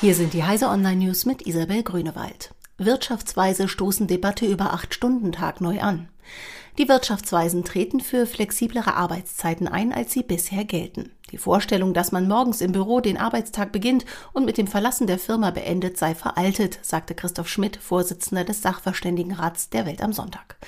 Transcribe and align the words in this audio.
Hier 0.00 0.14
sind 0.14 0.32
die 0.32 0.44
Heise 0.44 0.68
Online 0.68 1.06
News 1.06 1.26
mit 1.26 1.44
Isabel 1.48 1.82
Grünewald. 1.82 2.54
Wirtschaftsweise 2.76 3.66
stoßen 3.66 4.06
Debatte 4.06 4.46
über 4.46 4.72
Acht-Stunden-Tag 4.72 5.60
neu 5.60 5.80
an. 5.80 6.08
Die 6.78 6.88
Wirtschaftsweisen 6.88 7.64
treten 7.64 7.98
für 7.98 8.24
flexiblere 8.24 8.94
Arbeitszeiten 8.94 9.66
ein, 9.66 9.92
als 9.92 10.12
sie 10.12 10.22
bisher 10.22 10.64
gelten. 10.64 11.10
Die 11.32 11.36
Vorstellung, 11.36 11.94
dass 11.94 12.12
man 12.12 12.28
morgens 12.28 12.60
im 12.60 12.70
Büro 12.70 13.00
den 13.00 13.16
Arbeitstag 13.16 13.72
beginnt 13.72 14.04
und 14.32 14.44
mit 14.44 14.56
dem 14.56 14.68
Verlassen 14.68 15.08
der 15.08 15.18
Firma 15.18 15.50
beendet, 15.50 15.98
sei 15.98 16.14
veraltet, 16.14 16.78
sagte 16.82 17.16
Christoph 17.16 17.48
Schmidt, 17.48 17.76
Vorsitzender 17.76 18.44
des 18.44 18.62
Sachverständigenrats 18.62 19.68
der 19.68 19.84
Welt 19.84 20.00
am 20.00 20.12
Sonntag. 20.12 20.58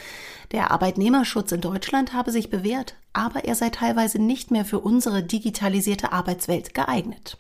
Der 0.51 0.73
Arbeitnehmerschutz 0.73 1.53
in 1.53 1.61
Deutschland 1.61 2.15
habe 2.15 2.33
sich 2.33 2.51
bewährt, 2.51 2.97
aber 3.13 3.45
er 3.45 3.55
sei 3.55 3.71
teilweise 3.71 4.19
nicht 4.19 4.51
mehr 4.51 4.65
für 4.65 4.81
unsere 4.81 5.23
digitalisierte 5.23 6.11
Arbeitswelt 6.11 6.75
geeignet. 6.75 7.37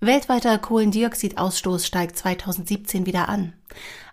Weltweiter 0.00 0.58
Kohlendioxidausstoß 0.58 1.86
steigt 1.86 2.18
2017 2.18 3.06
wieder 3.06 3.30
an. 3.30 3.54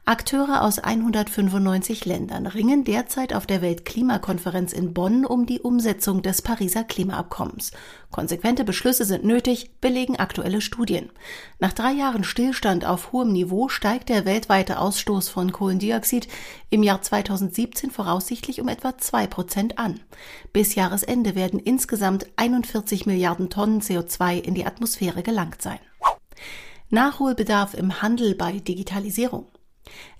Akteure 0.06 0.64
aus 0.64 0.80
195 0.80 2.04
Ländern 2.04 2.46
ringen 2.46 2.84
derzeit 2.84 3.34
auf 3.34 3.48
der 3.48 3.62
Weltklimakonferenz 3.62 4.74
in 4.74 4.94
Bonn 4.94 5.26
um 5.26 5.46
die 5.46 5.62
Umsetzung 5.62 6.22
des 6.22 6.42
Pariser 6.42 6.84
Klimaabkommens. 6.84 7.72
Konsequente 8.12 8.66
Beschlüsse 8.66 9.06
sind 9.06 9.24
nötig, 9.24 9.72
belegen 9.80 10.18
aktuelle 10.18 10.60
Studien. 10.60 11.10
Nach 11.60 11.72
drei 11.72 11.94
Jahren 11.94 12.26
Stillstand 12.26 12.84
auf 12.84 13.14
hohem 13.14 13.32
Niveau 13.32 13.70
steigt 13.70 14.10
der 14.10 14.26
weltweite 14.26 14.80
Ausstoß 14.80 15.30
von 15.30 15.54
Kohlendioxid 15.54 16.28
im 16.70 16.84
Jahr 16.84 17.02
2017 17.02 17.90
voraussichtlich 17.90 18.60
um 18.60 18.68
etwa 18.68 18.98
zwei 18.98 19.26
Prozent 19.26 19.80
an. 19.80 20.02
Bis 20.52 20.76
Jahresende 20.76 21.34
werden 21.34 21.62
insgesamt 21.62 22.28
41 22.36 23.06
Milliarden 23.06 23.50
Tonnen 23.50 23.80
CO2 23.80 24.42
in 24.42 24.54
die 24.54 24.66
Atmosphäre 24.66 25.24
gelangt 25.24 25.62
sein. 25.62 25.80
Nachholbedarf 26.90 27.74
im 27.74 28.02
Handel 28.02 28.36
bei 28.36 28.60
Digitalisierung. 28.60 29.48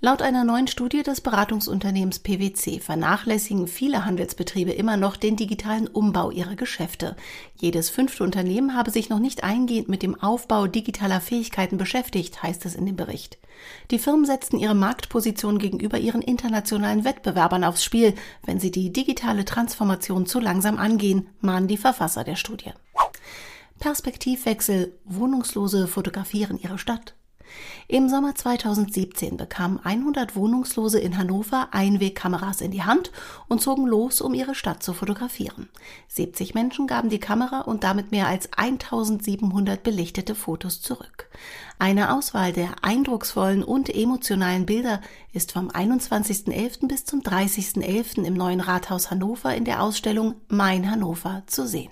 Laut 0.02 0.22
einer 0.22 0.44
neuen 0.44 0.68
Studie 0.68 1.02
des 1.02 1.22
Beratungsunternehmens 1.22 2.20
PwC 2.20 2.80
vernachlässigen 2.80 3.68
viele 3.68 4.04
Handelsbetriebe 4.04 4.72
immer 4.72 4.98
noch 4.98 5.16
den 5.16 5.38
digitalen 5.38 5.88
Umbau 5.88 6.30
ihrer 6.32 6.56
Geschäfte. 6.56 7.16
Jedes 7.56 7.90
fünfte 7.90 8.24
Unternehmen 8.24 8.76
habe 8.76 8.92
sich 8.92 9.10
noch 9.10 9.20
nicht 9.20 9.44
eingehend 9.46 9.88
mit 9.88 10.04
dem 10.04 10.20
Aufbau 10.20 10.68
digitaler 10.68 11.22
Fähigkeiten 11.22 11.78
beschäftigt, 11.78 12.44
heißt 12.44 12.66
es 12.66 12.76
in 12.76 12.86
dem 12.86 12.98
Bericht. 12.98 13.38
Die 13.92 14.00
Firmen 14.00 14.26
setzten 14.26 14.60
ihre 14.60 14.76
Marktposition 14.76 15.58
gegenüber 15.58 15.98
ihren 15.98 16.22
internationalen 16.22 17.06
Wettbewerbern 17.06 17.64
aufs 17.64 17.84
Spiel, 17.84 18.14
wenn 18.46 18.60
sie 18.60 18.72
die 18.72 18.92
digitale 18.92 19.46
Transformation 19.46 20.26
zu 20.26 20.42
langsam 20.42 20.78
angehen, 20.78 21.30
mahnen 21.40 21.70
die 21.70 21.78
Verfasser 21.78 22.26
der 22.26 22.36
Studie. 22.36 22.74
Perspektivwechsel, 23.80 24.94
Wohnungslose 25.06 25.88
fotografieren 25.88 26.60
ihre 26.60 26.78
Stadt. 26.78 27.16
Im 27.88 28.10
Sommer 28.10 28.36
2017 28.36 29.38
bekamen 29.38 29.80
100 29.84 30.36
Wohnungslose 30.36 31.00
in 31.00 31.18
Hannover 31.18 31.70
Einwegkameras 31.72 32.62
in 32.62 32.72
die 32.72 32.84
Hand 32.84 33.12
und 33.48 33.62
zogen 33.62 33.86
los, 33.86 34.22
um 34.22 34.34
ihre 34.34 34.56
Stadt 34.56 34.84
zu 34.84 34.94
fotografieren. 34.94 35.70
70 36.08 36.54
Menschen 36.54 36.88
gaben 36.88 37.10
die 37.10 37.20
Kamera 37.20 37.62
und 37.62 37.84
damit 37.84 38.12
mehr 38.12 38.28
als 38.28 38.50
1700 38.56 39.84
belichtete 39.84 40.36
Fotos 40.36 40.82
zurück. 40.82 41.30
Eine 41.80 42.14
Auswahl 42.14 42.54
der 42.54 42.76
eindrucksvollen 42.82 43.64
und 43.64 43.94
emotionalen 43.94 44.66
Bilder 44.66 45.02
ist 45.34 45.52
vom 45.52 45.70
21.11. 45.70 46.88
bis 46.88 47.06
zum 47.06 47.22
30.11. 47.22 48.24
im 48.24 48.34
neuen 48.34 48.62
Rathaus 48.62 49.12
Hannover 49.12 49.54
in 49.54 49.66
der 49.66 49.82
Ausstellung 49.82 50.36
Mein 50.48 50.90
Hannover 50.90 51.44
zu 51.48 51.68
sehen. 51.68 51.92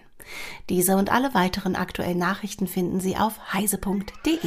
Diese 0.69 0.95
und 0.95 1.11
alle 1.11 1.33
weiteren 1.33 1.75
aktuellen 1.75 2.19
Nachrichten 2.19 2.67
finden 2.67 2.99
Sie 2.99 3.17
auf 3.17 3.53
heise.de. 3.53 4.39